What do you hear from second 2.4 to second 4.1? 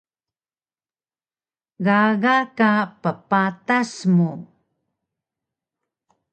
ka ppatas